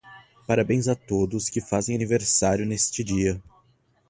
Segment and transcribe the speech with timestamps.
[0.47, 3.39] Parabéns a todos que fazem aniversário neste dia.